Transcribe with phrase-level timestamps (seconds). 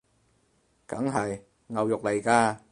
[0.87, 1.43] 梗係！
[1.67, 2.57] 牛肉來㗎！